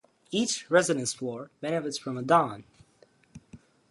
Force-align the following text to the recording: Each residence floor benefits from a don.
Each 0.31 0.67
residence 0.67 1.13
floor 1.13 1.51
benefits 1.61 1.99
from 1.99 2.17
a 2.17 2.23
don. 2.23 2.63